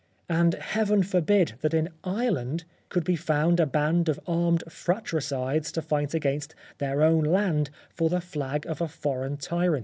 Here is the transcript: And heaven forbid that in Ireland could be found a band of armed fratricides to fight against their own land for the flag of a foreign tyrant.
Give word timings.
And 0.29 0.55
heaven 0.55 1.03
forbid 1.03 1.53
that 1.61 1.75
in 1.75 1.89
Ireland 2.03 2.63
could 2.89 3.03
be 3.03 3.15
found 3.15 3.59
a 3.59 3.67
band 3.67 4.09
of 4.09 4.19
armed 4.25 4.63
fratricides 4.67 5.71
to 5.73 5.81
fight 5.83 6.15
against 6.15 6.55
their 6.79 7.03
own 7.03 7.23
land 7.23 7.69
for 7.93 8.09
the 8.09 8.19
flag 8.19 8.65
of 8.65 8.81
a 8.81 8.87
foreign 8.87 9.37
tyrant. 9.37 9.79